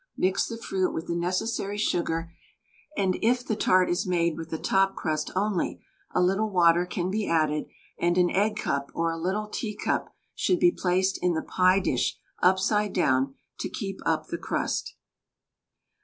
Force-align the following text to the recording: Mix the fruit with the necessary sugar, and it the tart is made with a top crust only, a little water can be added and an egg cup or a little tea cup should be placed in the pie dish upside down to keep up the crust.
Mix 0.17 0.47
the 0.47 0.57
fruit 0.57 0.95
with 0.95 1.05
the 1.05 1.15
necessary 1.15 1.77
sugar, 1.77 2.33
and 2.97 3.19
it 3.21 3.45
the 3.47 3.55
tart 3.55 3.87
is 3.87 4.07
made 4.07 4.35
with 4.35 4.51
a 4.51 4.57
top 4.57 4.95
crust 4.95 5.29
only, 5.35 5.79
a 6.09 6.23
little 6.23 6.49
water 6.49 6.87
can 6.87 7.11
be 7.11 7.29
added 7.29 7.65
and 7.99 8.17
an 8.17 8.31
egg 8.31 8.55
cup 8.55 8.89
or 8.95 9.11
a 9.11 9.21
little 9.21 9.47
tea 9.47 9.75
cup 9.75 10.09
should 10.33 10.59
be 10.59 10.71
placed 10.71 11.19
in 11.21 11.33
the 11.35 11.43
pie 11.43 11.79
dish 11.79 12.17
upside 12.41 12.93
down 12.93 13.35
to 13.59 13.69
keep 13.69 13.99
up 14.03 14.25
the 14.29 14.39
crust. 14.39 14.95